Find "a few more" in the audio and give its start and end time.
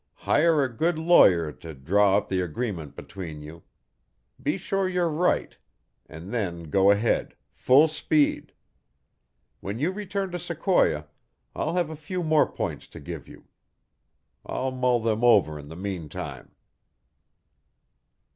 11.91-12.51